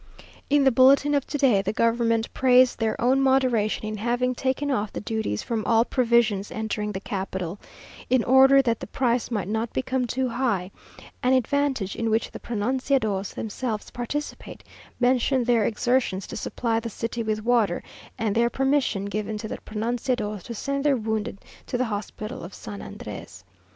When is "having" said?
3.97-4.33